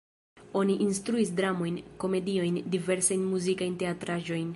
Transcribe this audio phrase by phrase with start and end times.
[0.59, 4.49] Oni instruis dramojn, komediojn, diversajn muzikajn teatraĵojn.